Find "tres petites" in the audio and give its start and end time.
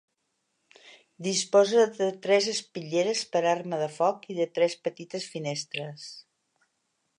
4.59-5.31